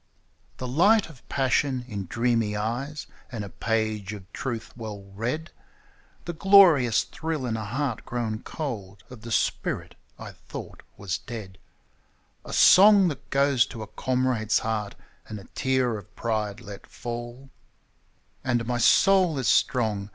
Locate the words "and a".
3.31-3.49, 15.27-15.43